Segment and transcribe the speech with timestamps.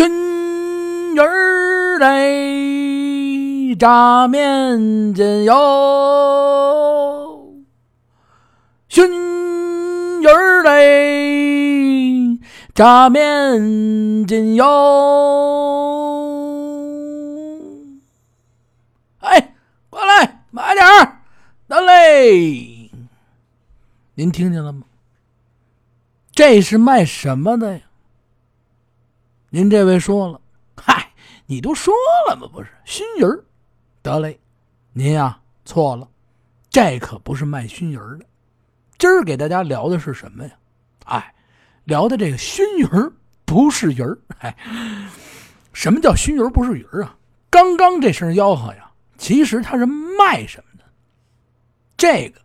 [0.00, 0.08] 熏
[1.14, 5.52] 鱼儿嘞，炸面筋哟，
[8.88, 9.06] 熏
[10.22, 12.38] 鱼儿嘞，
[12.74, 14.64] 炸面筋哟。
[19.18, 19.54] 哎，
[19.90, 21.20] 过来买点儿，
[21.68, 22.90] 得嘞。
[24.14, 24.84] 您听见了吗？
[26.32, 27.80] 这是卖什么的呀？
[29.52, 30.40] 您这位说了，
[30.76, 31.10] 嗨，
[31.46, 31.92] 你都说
[32.28, 32.48] 了吗？
[32.52, 33.44] 不是熏鱼儿，
[34.00, 34.38] 得嘞，
[34.92, 36.08] 您呀错了，
[36.70, 38.24] 这可不是卖熏鱼儿的。
[38.96, 40.52] 今儿给大家聊的是什么呀？
[41.06, 41.34] 哎，
[41.82, 43.12] 聊的这个熏鱼儿
[43.44, 44.16] 不是鱼儿。
[44.38, 44.56] 哎，
[45.72, 47.16] 什么叫熏鱼儿不是鱼儿啊？
[47.50, 50.84] 刚刚这声吆喝呀，其实他是卖什么的？
[51.96, 52.40] 这个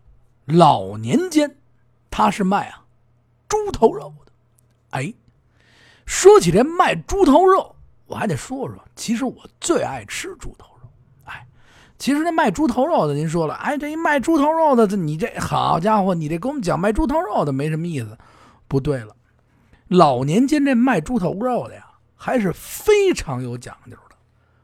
[0.45, 1.56] 老年间
[2.09, 2.84] 他是卖啊
[3.48, 4.31] 猪头肉的。
[4.90, 5.14] 哎。
[6.05, 10.88] 说起这卖猪头肉，我还得说说，其实我最爱吃猪头肉。
[11.25, 11.45] 哎，
[11.98, 18.17] 其实这卖猪头肉的，您说了，哎，这一卖猪头肉的，你这好家伙，你这给我们讲卖猪头肉的没什么意思。
[18.67, 19.16] 不对了，
[19.88, 24.16] 老年间这卖猪头肉的呀，还是非常有讲究的。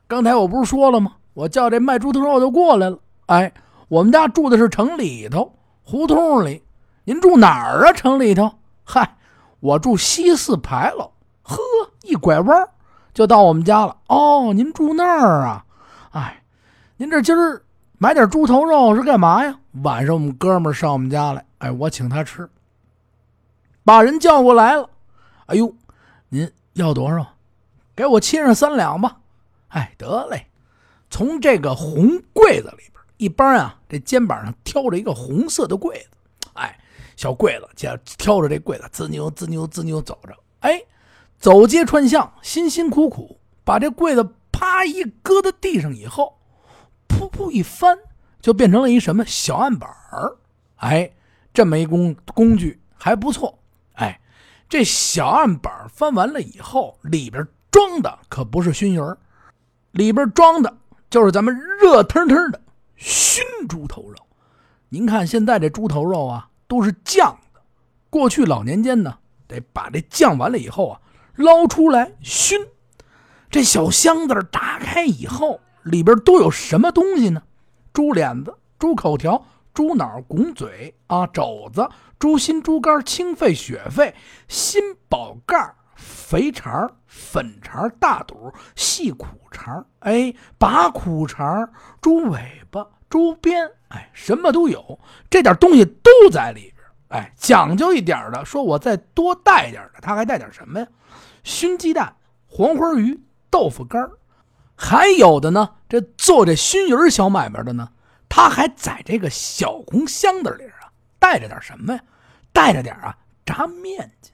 [0.07, 1.13] 刚才我不是说了吗？
[1.33, 2.99] 我叫这卖猪头肉的过来了。
[3.27, 3.53] 哎，
[3.87, 6.63] 我们家住的是城里头胡同里，
[7.03, 7.93] 您住哪儿啊？
[7.93, 8.51] 城里头？
[8.83, 9.17] 嗨，
[9.59, 11.10] 我住西四牌楼。
[12.03, 12.69] 一拐弯
[13.13, 13.95] 就到我们家了。
[14.07, 15.65] 哦，您住那儿啊？
[16.11, 16.43] 哎，
[16.97, 17.63] 您这今儿
[17.97, 19.57] 买点猪头肉是干嘛呀？
[19.83, 22.49] 晚上我们哥们上我们家来，哎，我请他吃。
[23.83, 24.89] 把人叫过来了。
[25.47, 25.73] 哎呦，
[26.29, 27.25] 您要多少？
[27.95, 29.17] 给我切上三两吧。
[29.69, 30.47] 哎，得嘞。
[31.09, 36.49] 从这个红柜子里边，一般啊，这肩膀上挑着一个红色的柜子。
[36.53, 36.79] 哎，
[37.15, 40.33] 小柜子，挑着这柜子，滋溜滋溜滋溜走着。
[40.61, 40.81] 哎。
[41.41, 46.37] 走街串巷，辛辛苦苦把这柜子啪一搁在地上以后，
[47.09, 47.97] 噗噗一翻，
[48.39, 50.37] 就变成了一什么小案板儿。
[50.75, 51.11] 哎，
[51.51, 53.57] 这么一工工具还不错。
[53.93, 54.21] 哎，
[54.69, 59.17] 这小案板翻完了以后，里边装的可不是熏鱼儿，
[59.93, 60.77] 里边装的
[61.09, 62.61] 就是咱们热腾腾的
[62.97, 64.15] 熏猪头肉。
[64.89, 67.61] 您看现在这猪头肉啊，都是酱的，
[68.11, 71.01] 过去老年间呢，得把这酱完了以后啊。
[71.35, 72.67] 捞出来熏，
[73.49, 77.43] 这小箱子打开以后，里边都有什么东西呢？
[77.93, 81.87] 猪脸子、猪口条、猪脑、拱嘴啊，肘子、
[82.19, 84.15] 猪心、猪肝、清肺、血肺、
[84.47, 91.69] 心宝盖、肥肠、粉肠、大肚、细苦肠，哎，拔苦肠、
[92.01, 94.99] 猪尾巴、猪鞭，哎，什么都有，
[95.29, 96.70] 这点东西都在里。
[97.11, 100.87] 哎，讲究一点的，说我再多带点的，他还带点什么呀？
[101.43, 102.15] 熏鸡蛋、
[102.47, 104.09] 黄花鱼、豆腐干
[104.75, 105.71] 还有的呢。
[105.89, 107.89] 这做这熏鱼小买卖的呢，
[108.29, 110.87] 他还在这个小红箱子里啊，
[111.19, 111.99] 带着点什么呀？
[112.53, 114.31] 带着点啊炸面筋。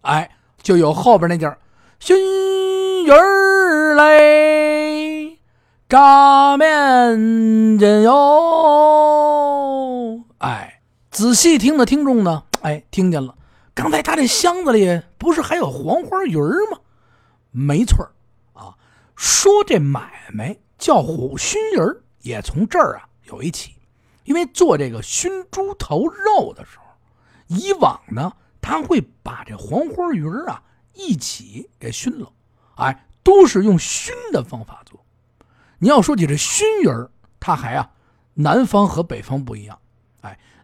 [0.00, 1.48] 哎，就有后边那句
[2.00, 3.10] 熏鱼
[3.94, 5.38] 嘞，
[5.88, 9.44] 炸面筋哟。
[10.38, 10.75] 哎，
[11.16, 13.34] 仔细听的听众呢，哎，听见了。
[13.72, 16.78] 刚才他这箱子里不是还有黄花鱼儿吗？
[17.52, 18.06] 没错
[18.52, 18.76] 啊。
[19.16, 23.76] 说这买卖叫虎熏鱼儿也从这儿啊有一起。
[24.24, 26.84] 因为做这个熏猪头肉的时候，
[27.46, 30.62] 以往呢他会把这黄花鱼儿啊
[30.92, 32.30] 一起给熏了，
[32.74, 35.02] 哎，都是用熏的方法做。
[35.78, 37.10] 你要说起这熏鱼儿
[37.40, 37.90] 它还啊
[38.34, 39.78] 南方和北方不一样，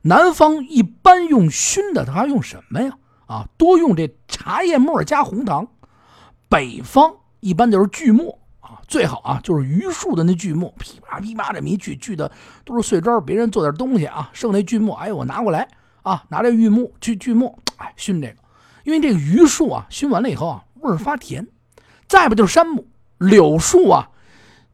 [0.02, 2.92] 南方一般用熏的，它还用什么呀？
[3.26, 5.66] 啊，多用这茶叶末加红糖。
[6.48, 12.30] 北方一般就是锯末啊，最好啊就是榆树的那锯末，噼啪噼啪这么一锯，锯的
[12.64, 13.20] 都是碎渣。
[13.20, 15.66] 别人做点东西啊，剩那锯末，哎，我拿过来
[16.02, 18.34] 啊，拿这榆木锯锯末，哎，熏这个。
[18.84, 21.46] 因为这个榆树啊，熏完了以后啊，味儿发甜。
[22.08, 22.86] 再不就是杉木、
[23.18, 24.10] 柳树啊，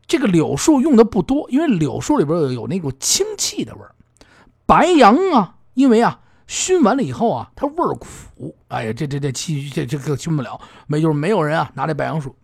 [0.07, 3.95] 这个柳树用的不多，因为柳树里边有有那股清气的味儿。
[4.69, 6.21] 白杨啊，因为啊。
[6.47, 8.57] 熏完了以后啊，它味儿苦。
[8.69, 12.35] 哎呀，这这这气这这个熏不了，没就是没有人啊拿这白杨树。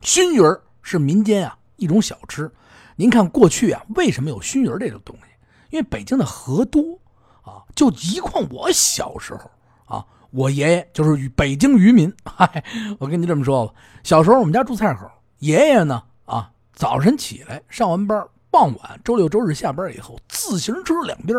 [0.00, 2.50] 熏鱼儿是民间啊一种小吃。
[2.96, 5.22] 您看过去啊，为什么有熏鱼儿这种东西？
[5.68, 6.98] 因为北京的河多
[7.42, 7.60] 啊。
[7.74, 9.50] 就一况我小时候
[9.84, 12.10] 啊，我爷爷就是北京渔民。
[12.24, 12.64] 嗨，
[12.98, 15.06] 我跟你这么说吧，小时候我们家住菜口，
[15.40, 21.36] 爷爷呢啊，早晨起来上完班，傍晚周六周日下班以后，自行车两边。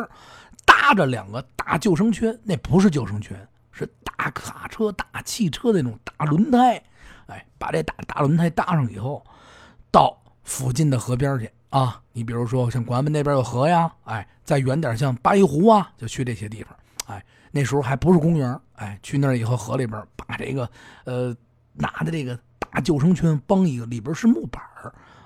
[0.65, 3.38] 搭着两个大救生圈，那不是救生圈，
[3.71, 6.81] 是大卡车、大汽车那种大轮胎。
[7.27, 9.24] 哎，把这大大轮胎搭上以后，
[9.92, 12.01] 到附近的河边去啊。
[12.13, 16.75] 你比如说像广安门那边有河呀，哎，再远点像八一湖啊，就去这些地方。
[17.06, 20.69] 哎，那时候还不是公园，哎，去那儿以后河里边把这个
[21.04, 21.36] 呃
[21.74, 24.63] 拿的这个大救生圈帮一个，里边是木板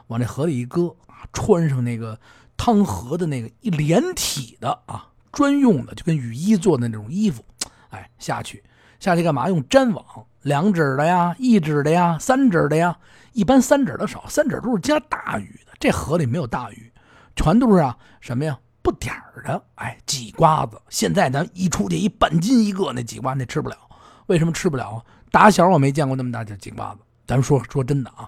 [0.07, 2.19] 往这河里一搁啊，穿上那个
[2.55, 7.43] 汤河的那个一连体的啊专用的，就跟雨衣做的那种衣服，
[7.89, 8.63] 哎，下去
[8.99, 9.47] 下去干嘛？
[9.47, 10.05] 用粘网，
[10.41, 12.97] 两指的呀，一指的呀，三指的呀，
[13.33, 15.73] 一般三指的少，三指都是加大鱼的。
[15.79, 16.91] 这河里没有大鱼，
[17.35, 20.81] 全都是啊什么呀不点儿的，哎鲫瓜子。
[20.89, 23.77] 现在咱一出去一半斤一个，那鲫瓜那吃不了。
[24.25, 25.05] 为什么吃不了？
[25.29, 27.01] 打小我没见过那么大的鲫瓜子。
[27.27, 28.27] 咱说说真的啊，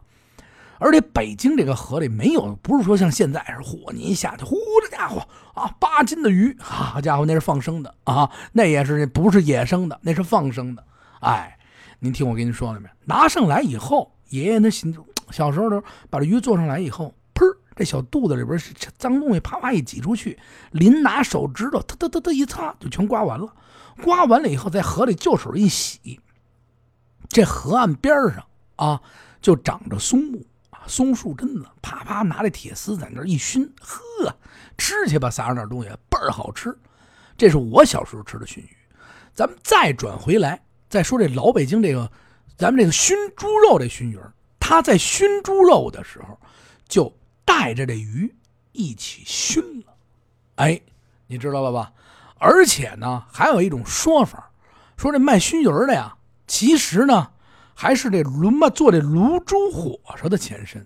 [0.79, 10.83] 而且北京这个河里没有，不是说像现在是嚯，你一下去，呼这家伙啊八斤的鱼，好家伙那是放生的啊，那也是不是野生的，那是放生的。
[11.19, 11.57] 哎，
[11.99, 12.89] 您听我跟您说了没？
[13.05, 14.95] 拿上来以后，爷爷那心
[15.31, 17.13] 小时候都把这鱼做上来以后。
[17.75, 20.37] 这小肚子里边是脏东西，啪啪一挤出去，
[20.71, 23.47] 临拿手指头，哒哒哒哒一擦，就全刮完了。
[24.03, 26.19] 刮完了以后，在河里就手一洗。
[27.29, 28.43] 这河岸边上
[28.75, 29.01] 啊，
[29.39, 30.45] 就长着松木，
[30.89, 34.35] 松树根子，啪啪拿着铁丝在那一熏，呵，
[34.77, 36.77] 吃去吧，撒上点东西，倍儿好吃。
[37.37, 38.77] 这是我小时候吃的熏鱼。
[39.33, 42.11] 咱们再转回来，再说这老北京这个，
[42.57, 44.19] 咱们这个熏猪肉这熏鱼，
[44.59, 46.37] 他在熏猪肉的时候
[46.87, 47.13] 就。
[47.45, 48.31] 带着这鱼
[48.73, 49.93] 一起熏了，
[50.57, 50.79] 哎，
[51.25, 51.91] 你知道了吧？
[52.37, 54.51] 而且呢，还有一种说法，
[54.95, 56.15] 说这卖熏鱼的呀，
[56.45, 57.31] 其实呢，
[57.81, 60.85] 还是这炉嘛做这卤猪火烧的前身。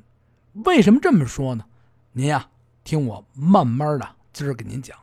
[0.64, 1.66] 为什么这么说呢？
[2.12, 2.48] 您呀，
[2.84, 4.96] 听我慢慢的今儿给您讲。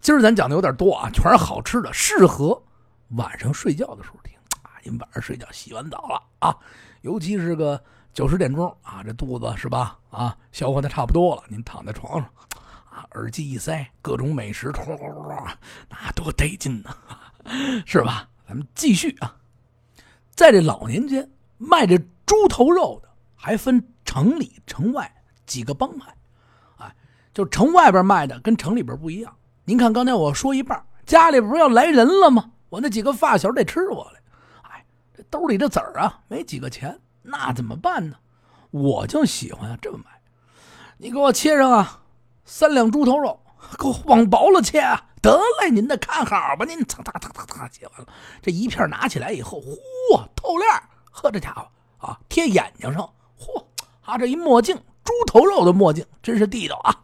[0.00, 2.62] 今儿咱讲的有点多啊，全是好吃的，适合
[3.10, 4.80] 晚上睡觉的时候听啊。
[4.82, 6.56] 您晚上睡觉洗完澡了啊，
[7.02, 7.78] 尤其是个。
[8.14, 9.98] 九十点钟啊，这肚子是吧？
[10.10, 11.42] 啊，消化的差不多了。
[11.48, 12.30] 您躺在床上，
[12.90, 14.70] 啊，耳机一塞，各种美食，
[15.88, 16.94] 那多得劲呢，
[17.86, 18.28] 是吧？
[18.46, 19.34] 咱们继续啊，
[20.34, 25.12] 在这老年间卖这猪头肉的，还分城里城外
[25.46, 26.14] 几个帮派，
[26.78, 26.94] 哎，
[27.34, 29.34] 就城外边卖的跟城里边不一样。
[29.64, 32.52] 您看刚才我说一半，家里不是要来人了吗？
[32.70, 34.20] 我那几个发小得吃我来，
[34.70, 34.84] 哎，
[35.14, 36.98] 这兜里的子儿啊，没几个钱。
[37.22, 38.16] 那怎么办呢？
[38.70, 40.10] 我就喜欢这么买，
[40.96, 42.00] 你给我切上啊
[42.44, 43.38] 三两猪头肉，
[43.78, 45.10] 给我往薄了切啊！
[45.22, 48.06] 得嘞，您的看好吧，您擦擦擦擦擦写完了，
[48.42, 50.82] 这一片拿起来以后，嚯，透亮！
[51.12, 53.08] 呵，这家伙啊，贴眼睛上，
[53.38, 53.64] 嚯，
[54.04, 56.94] 啊，这一墨镜，猪头肉的墨镜，真是地道啊！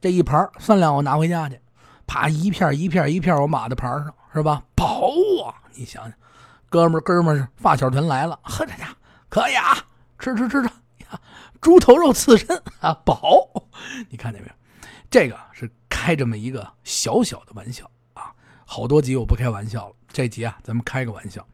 [0.00, 1.58] 这一盘三两，我拿回家去，
[2.06, 4.62] 啪，一片一片一片，我码在盘上，是吧？
[4.74, 5.10] 薄
[5.42, 5.54] 啊！
[5.72, 6.12] 你想想，
[6.68, 8.94] 哥们哥们儿发小团来了，呵，这家。
[9.30, 9.74] 可以啊，
[10.18, 10.68] 吃吃吃吃
[10.98, 11.18] 呀！
[11.62, 13.48] 猪头肉刺身啊，饱！
[14.10, 14.54] 你看见没有？
[15.10, 15.70] 这个是
[16.04, 18.30] 开这么一个小小的玩笑啊。
[18.66, 21.46] 好多集我不开玩笑了，这集啊，咱们开个玩笑。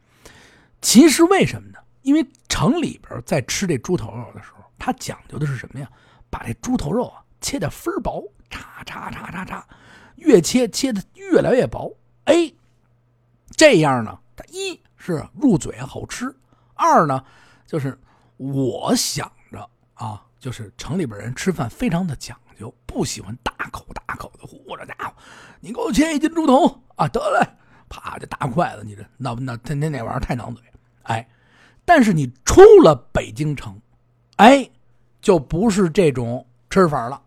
[0.82, 1.78] 其实为什么呢？
[2.02, 5.88] 因为城里边在吃这猪头肉的时候，它讲究的是什么呀？
[6.28, 9.64] 把这猪头肉啊切的分薄，叉叉叉叉叉，
[10.16, 11.96] 越切切的越来越薄。
[12.24, 12.52] 哎，
[13.50, 16.34] 这样呢，它一是入嘴好吃，
[16.74, 17.24] 二呢。
[17.68, 17.96] 就是
[18.36, 23.86] 我想着啊，就是城里边人吃饭非常的讲究，不喜欢大口
[24.20, 25.14] 口的嚯，这家伙，
[25.60, 27.48] 你给我切一斤猪头啊，得嘞，
[27.88, 30.62] 啪，这大筷子，你这那那天天那玩意儿太囊嘴，
[31.04, 31.26] 哎，
[31.86, 33.80] 但是你出了北京城，
[34.36, 34.70] 哎，
[35.22, 37.22] 就不是这种吃法了。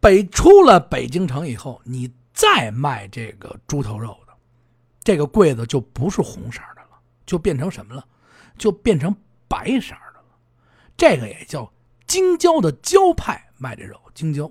[0.00, 4.32] 北出了北京城以后，你再卖这个猪头肉的，
[5.04, 8.04] 这个柜子就不是红色的了，就变成什么了？
[8.58, 9.14] 就变成。
[9.50, 10.38] 白色的了，
[10.96, 11.68] 这个也叫
[12.06, 14.00] 京郊的郊派卖这肉。
[14.14, 14.48] 京郊，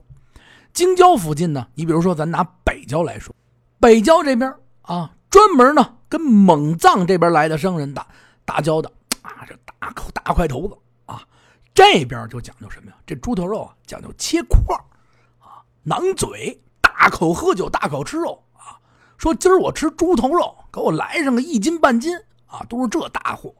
[0.73, 3.35] 京郊附近呢，你比如说咱拿北郊来说，
[3.79, 8.07] 北郊这边啊，专门呢跟蒙藏这边来的商人打
[8.45, 11.21] 打交道啊，这大口大块头子啊，
[11.73, 12.97] 这边就讲究什么呀？
[13.05, 14.75] 这猪头肉啊，讲究切块
[15.39, 18.79] 啊，囊嘴，大口喝酒，大口吃肉啊。
[19.17, 23.53] 说今儿我吃猪头肉，给我来上个一斤半斤啊，都是这大货。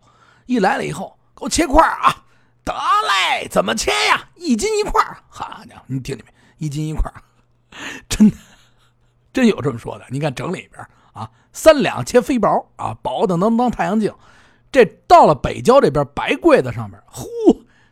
[0.45, 1.15] 一来了以后。
[1.39, 2.25] 给我切块啊！
[2.65, 4.27] 得嘞，怎么切呀？
[4.35, 6.33] 一斤一块好家伙，你听见没？
[6.59, 7.11] 一斤一块
[8.07, 8.37] 真的，
[9.33, 10.05] 真有这么说的。
[10.09, 14.13] 你看整里边啊，三两切飞薄啊，薄的能当太阳镜。
[14.71, 17.25] 这到了北郊这边白柜子上面，呼，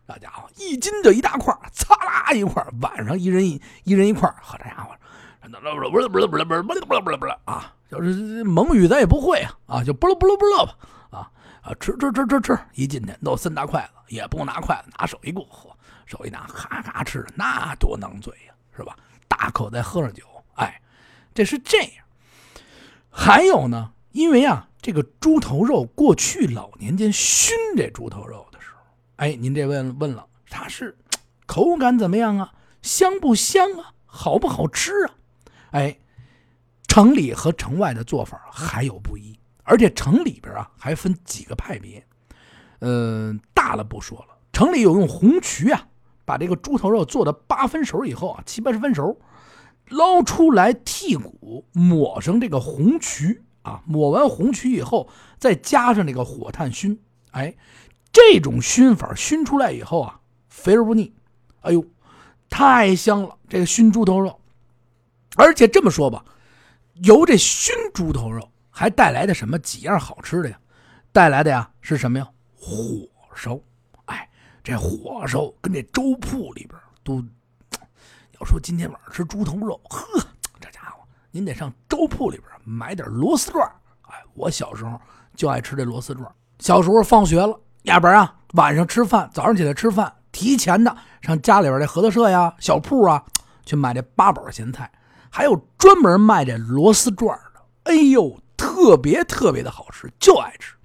[0.05, 4.95] 大家伙一斤就一大块擦啦一块晚上一人一一人一块好家伙，
[5.41, 7.73] 不啦不啦不啦不啦不啦不啦不啦不啦不啦啊！
[7.89, 10.75] 就是蒙语咱也不会啊啊，就不啦不啦不啦吧
[11.09, 11.31] 啊。
[11.61, 15.69] 啊，吃吃吃吃吃，一进去弄三大筷子，也不拿筷子，拿手一过，喝，
[16.05, 18.95] 手一拿，咔咔吃，那多能嘴呀，是吧？
[19.27, 20.81] 大口再喝上酒，哎，
[21.33, 22.05] 这是这样。
[23.09, 28.81] 还有呢，因为啊，这个猪头肉过去老年间熏这猪头肉的时候，
[29.17, 30.95] 哎，您这问问了，它是
[31.45, 32.53] 口感怎么样啊？
[32.81, 33.93] 香不香啊？
[34.05, 35.15] 好不好吃啊？
[35.71, 35.97] 哎，
[36.87, 39.37] 城里和城外的做法还有不一。
[39.63, 42.01] 而且城里边啊还分几个派别，
[42.79, 45.85] 嗯，大了不说了，城里有用红渠啊，
[46.27, 49.17] 把这个猪头肉做的八分熟以后啊，七八十分熟，
[49.87, 55.07] 捞出来剔骨，抹上这个红渠啊，抹完红渠以后，
[55.39, 56.99] 再加上这个火炭熏，
[57.31, 57.55] 哎，
[58.11, 60.19] 这种熏法熏出来以后啊，
[60.49, 61.13] 肥而不腻，
[61.61, 61.85] 哎呦，
[62.49, 64.41] 太香了，这个熏猪头肉，
[65.37, 66.25] 而且这么说吧，
[67.03, 68.51] 由这熏猪头肉。
[68.69, 70.59] 还带来的什么几样好吃的呀？
[71.11, 72.29] 带来的呀是什么呀？
[72.53, 73.59] 火烧，
[74.67, 77.23] 这火烧跟这粥铺里边都，
[78.37, 80.19] 要说今天晚上吃猪头肉，呵，
[80.59, 83.65] 这家伙您得上粥铺里边买点螺丝转
[84.09, 84.99] 哎，我小时候
[85.37, 93.23] 就爱吃这螺丝转小时候放学了，要不然啊晚上吃饭，早上起来吃饭，提前的上家里边这合作社呀、小铺啊
[93.65, 94.91] 去买这八宝咸菜，
[95.29, 98.37] 还有专门卖这螺丝转的，哎呦！
[98.57, 100.75] 特别特别的好吃，就爱吃。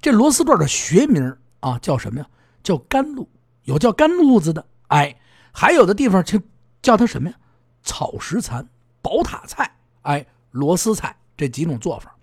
[0.00, 2.26] 这螺丝转的学名啊，叫什么呀？
[2.68, 3.26] 叫甘露，
[3.64, 5.18] 有叫甘露子的，哎，
[5.52, 6.38] 还有的地方就
[6.82, 7.36] 叫它什么呀？
[7.82, 8.68] 草食蚕、
[9.00, 12.14] 宝塔菜，哎，螺丝菜这几种做法。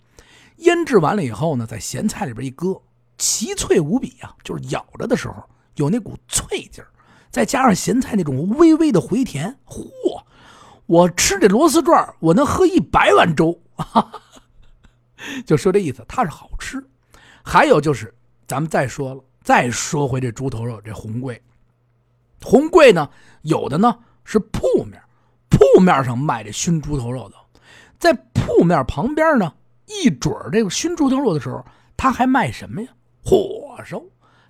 [0.58, 2.80] 腌制完了以后呢，在咸菜里边一搁，
[3.18, 4.36] 奇脆无比啊！
[4.44, 5.44] 就是咬着的时候
[5.78, 6.92] 有那股脆劲儿，
[7.32, 9.90] 再加上咸菜那种微微的回甜，嚯！
[10.86, 13.60] 我吃这螺丝转，我能喝一百碗粥。
[13.78, 14.22] 哈 哈
[15.44, 16.86] 就说这意思，它是好吃。
[17.44, 18.14] 还有就是，
[18.46, 21.40] 咱们再说了，再说回这猪头肉，这红柜，
[22.42, 23.08] 红柜呢，
[23.44, 25.00] 有的呢是铺面，
[25.50, 27.36] 铺面上卖这熏猪头肉的，
[28.00, 29.54] 在铺面旁边呢，
[29.86, 31.64] 一准儿这个熏猪头肉的时候，
[31.96, 32.90] 他还卖什么呀？
[33.24, 34.02] 火烧。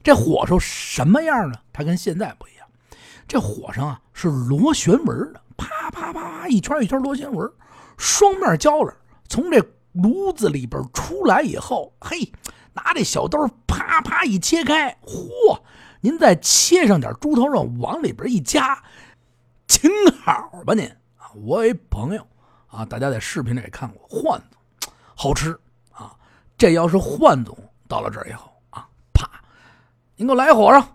[0.02, 1.60] 这火烧什么样呢？
[1.74, 2.66] 它跟现在不一样，
[3.28, 7.52] 这火烧啊是螺旋纹的，啪啪啪一圈一圈螺旋纹，
[7.98, 8.96] 双面焦了，
[9.28, 9.62] 从这。
[10.04, 12.30] 炉子里边出来以后，嘿，
[12.75, 15.60] 拿这小刀啪啪一切开，嚯！
[16.01, 18.84] 您再切上点猪头肉往里边一夹，
[19.65, 19.89] 挺
[20.24, 20.86] 好吧您
[21.17, 21.34] 啊！
[21.34, 22.27] 我一朋友
[22.67, 25.58] 啊，大家在视频里也看过，焕总好吃
[25.91, 26.15] 啊！
[26.58, 29.27] 这要是焕总到了这儿以后啊，啪，
[30.15, 30.86] 您给我来一火烧，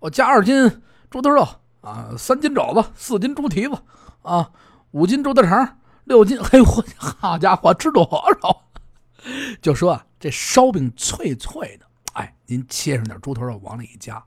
[0.00, 1.46] 我加二斤猪头肉
[1.82, 3.78] 啊，三斤肘子，四斤猪蹄子
[4.22, 4.50] 啊，
[4.90, 5.78] 五斤猪大肠。
[6.06, 6.84] 六斤， 嘿，我
[7.18, 8.04] 好家伙，吃多
[8.40, 8.62] 少？
[9.60, 14.20] 就说，这烧饼脆脆的，哎，您切上点猪头肉往里一夹，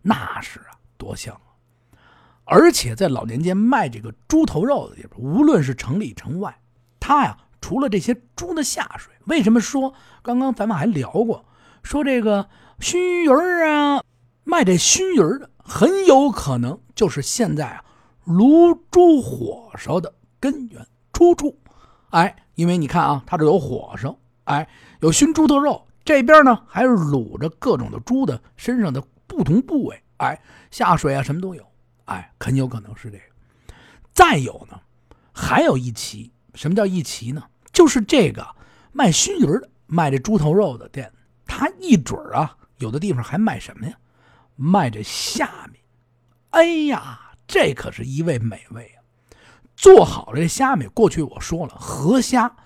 [0.00, 1.50] 那是啊，多香啊！
[2.44, 6.56] 而且在老年间卖这个猪头肉的地方，无论是城里城外，
[7.00, 9.92] 他呀，除了这些猪的下水，为什么说
[10.22, 11.44] 刚刚咱们还聊过，
[11.82, 14.04] 说这个熏鱼儿啊，
[14.44, 17.84] 卖这熏鱼儿的，很有可能就是现在啊
[18.24, 20.86] 卤猪火烧的根源。
[21.12, 21.58] 出处，
[22.10, 24.16] 哎，因为你看啊，它这有火烧，
[24.50, 24.68] 哎，
[25.00, 30.40] 有熏猪头肉，这边呢还是卤着各种的猪的身上的不同部位，哎，
[30.72, 31.64] 下水啊什么都有，
[32.06, 33.24] 哎，很有可能是这个。
[34.12, 34.80] 再有呢，
[35.32, 37.44] 还有一奇，什么叫一奇呢？
[37.72, 38.44] 就是这个
[38.90, 41.12] 卖熏鱼的，卖这猪头肉的店，
[41.46, 43.94] 他一准啊，有的地方还卖什么呀？
[44.56, 45.78] 卖这虾米，
[46.50, 48.98] 哎呀，这可是一味美味啊！
[49.76, 52.56] 做好了这虾米，过去我说了河虾，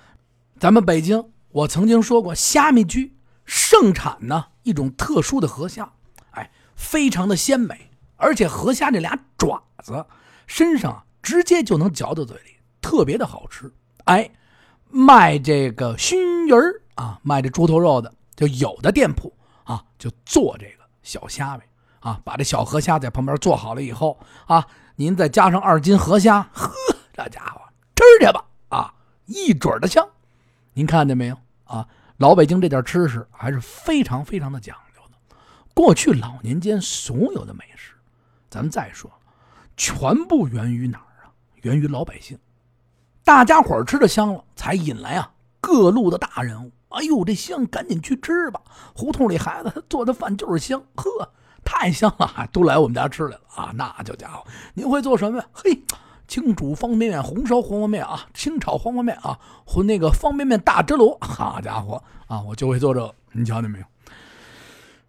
[0.59, 1.23] 咱们北京
[1.55, 5.93] 我曾经说过虾米居盛产呢一种特殊的河虾，
[6.33, 10.05] 哎，非常的鲜美，而且河虾这俩爪子
[10.49, 13.73] 身上直接就能嚼到嘴里，特别的好吃。
[14.07, 14.29] 哎，
[14.91, 19.33] 卖这个熏鱼儿啊，卖这猪头肉的，就有的店铺
[19.63, 21.63] 啊就做这个小虾米
[22.01, 26.73] 啊，把这小河虾在旁边做好了以后啊，您再加上二斤河虾，呵。
[27.13, 27.61] 这家伙
[27.95, 28.93] 吃去吧啊，
[29.27, 30.05] 一准的香！
[30.73, 31.87] 您看见没有啊？
[32.19, 35.37] 老北京这点吃食还是非常非常的讲究的。
[35.75, 37.95] 过去老年间所有的美食，
[38.49, 39.11] 咱们再说，
[39.77, 41.35] 全部源于哪儿啊？
[41.63, 42.39] 源于老百姓，
[43.25, 46.71] 大家伙吃的香了，才引来啊各路的大人物。
[46.91, 48.63] 哎呦，这香，赶紧去吃吧！
[48.95, 51.33] 胡同里孩子做的饭就是香，呵，
[51.65, 53.73] 太香了，都来我们家吃来了啊！
[53.75, 55.47] 那就家伙，您会做什么呀？
[55.53, 55.83] 嘿。
[56.27, 63.85] 清煮方便面、红烧黄瓜面啊，清炒黄瓜面啊，和那个方便面大遮罗，好家伙啊，我就会做这个，你瞧见没有？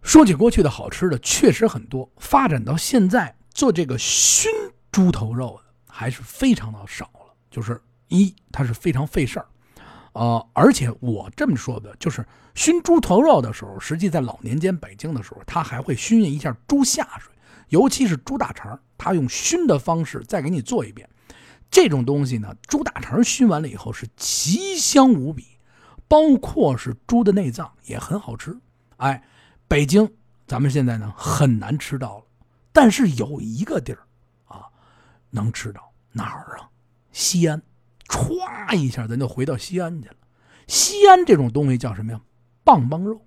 [0.02, 2.08] 说起过去的好吃的，确实很多。
[2.18, 4.50] 发展到现在，做这个熏
[4.92, 7.34] 猪头肉的还是非常的少了。
[7.50, 9.46] 就是一，它是非常费事儿，
[10.12, 17.32] 呃，而且我这么说的，就是熏猪头肉的时候，实际在老年间北京的时候，它还会熏一下猪下水，
[17.70, 21.08] 尤其是猪大肠，他用熏的方式再给你做一遍。
[21.70, 25.58] 这种东西呢，猪大肠熏完了以后是奇香无比，
[26.08, 28.56] 包括是猪的内脏也很好吃。
[28.98, 29.22] 哎。
[29.68, 30.08] 北京，
[30.46, 32.24] 咱们现在呢很难吃到了，
[32.72, 33.98] 但是有一个地儿，
[34.44, 34.62] 啊，
[35.28, 36.70] 能吃到哪儿啊？
[37.10, 37.60] 西安，
[38.06, 40.14] 歘一下咱就回到西安去了。
[40.68, 42.20] 西安这种东西叫什么呀？
[42.62, 43.26] 棒棒肉，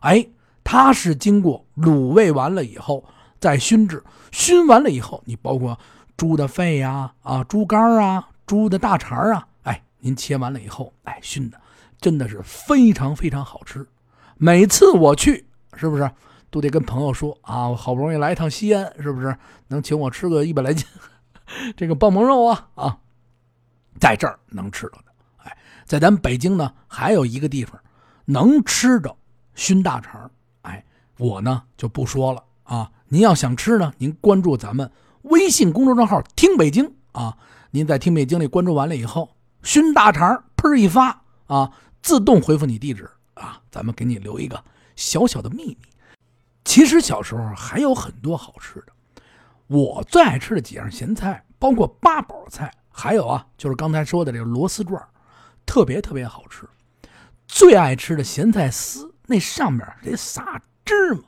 [0.00, 0.26] 哎，
[0.64, 3.04] 它是经过卤味完了以后
[3.40, 5.78] 再熏制，熏完了以后，你包括
[6.16, 11.60] 猪的肺呀、啊猪肝啊、猪的大肠啊，哎，您切完了以后，哎，熏的
[12.00, 13.86] 真的是非常非常好吃。
[14.36, 15.46] 每次我去。
[15.76, 16.10] 是不是
[16.50, 17.68] 都得跟朋友说啊？
[17.68, 19.34] 我好不容易来一趟西安，是不是
[19.68, 20.84] 能请我吃个一百来斤
[21.76, 22.68] 这个棒棒肉啊？
[22.74, 22.98] 啊，
[23.98, 25.04] 在这儿能吃到的。
[25.44, 25.56] 哎，
[25.86, 27.80] 在咱北京呢，还有一个地方
[28.24, 29.16] 能吃着
[29.54, 30.28] 熏大肠。
[30.62, 30.84] 哎，
[31.16, 32.92] 我呢就不说了啊。
[33.08, 34.90] 您要想吃呢，您关注咱们
[35.22, 37.36] 微信公众账号“听北京”啊。
[37.72, 41.72] 您在“听北京”里关注完了以后，熏大肠砰一发啊，
[42.02, 44.62] 自动回复你地址啊，咱们给你留一个。
[44.96, 45.78] 小小的秘密，
[46.64, 48.86] 其实小时候还有很多好吃的。
[49.66, 55.02] 我最爱吃的几样咸菜，包括八宝菜，还有啊，就是刚才说的这个螺丝转，
[55.64, 56.68] 特别特别好吃。
[57.48, 61.22] 最爱吃的咸菜丝，那上面得撒芝麻。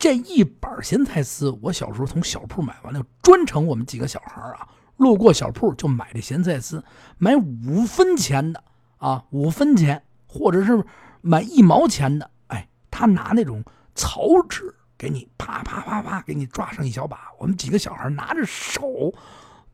[0.00, 4.66] 这一板咸菜丝，我小时候从小铺买完了，专程我们几个小孩啊，
[4.96, 6.82] 路过小铺就买这咸菜丝，
[7.18, 8.64] 买五分钱的
[8.96, 10.82] 啊，五分钱，或者是
[11.20, 12.30] 买一毛钱的。
[12.46, 13.62] 哎他拿那种
[13.94, 19.12] 草纸给你啪啪啪啪给你抓上一小把，我们几个小孩拿着手，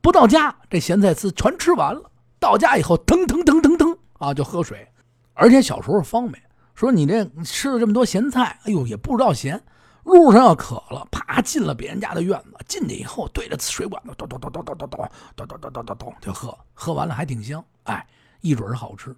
[0.01, 2.11] 不到家这咸菜丝全吃完了。
[2.41, 4.89] 到家以后腾腾腾腾腾啊就喝水，
[5.35, 6.43] 而且小时候方便，
[6.75, 9.63] 说你这吃了这么多咸菜，哎呦也不知道咸。
[10.07, 18.07] 路上要渴了，啪进了别人家的院子，进去以后对着水管子咚咚咚咚咚咚咚咚咚咚咚咚咚就喝，喝完了还挺香，哎，
[18.41, 19.15] 一准是好吃。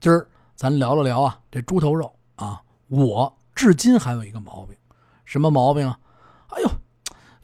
[0.00, 0.26] 今儿
[0.56, 3.36] 咱聊了聊啊这猪头肉啊，我。
[3.54, 4.74] 至今还有一个毛病，
[5.26, 5.98] 什么毛病啊？
[6.48, 6.70] 哎呦，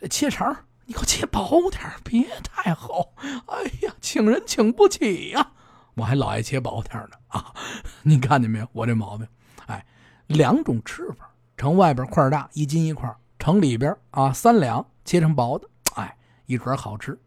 [0.00, 0.56] 这切肠
[0.86, 3.12] 你给我切薄点别太厚。
[3.18, 5.52] 哎呀，请人请不起呀！
[5.94, 7.52] 我还老爱切薄点呢啊。
[8.02, 8.68] 你看见没有？
[8.72, 9.28] 我这毛病。
[9.66, 9.84] 哎，
[10.28, 15.68] 两种吃法：城外边块大，一斤一块；城里边啊三两，切成薄的。
[15.94, 16.16] 哎，
[16.46, 17.18] 一准好吃。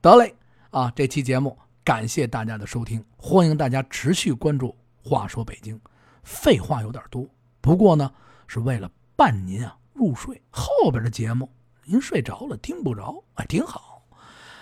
[0.00, 0.34] 得嘞
[0.70, 0.92] 啊！
[0.96, 4.74] 这期节目感谢大家的收听，欢迎大家持续关注。
[5.02, 5.78] 话说北京，
[6.22, 7.26] 废话有点多，
[7.60, 8.10] 不过呢。
[8.46, 11.50] 是为了伴您啊入睡，后边的节目
[11.84, 14.02] 您睡着了听不着，哎，挺好。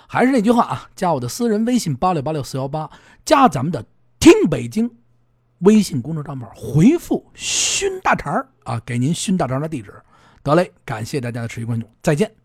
[0.06, 2.88] 还是那句话啊，加我的私人微信八六八六四幺八，
[3.24, 3.84] 加咱们的
[4.20, 4.88] 听北京
[5.62, 9.92] 微信公众账号，回复熏大肠啊，给您熏大肠的地址。
[10.42, 12.41] 得嘞，感谢大家的持续关注，再见。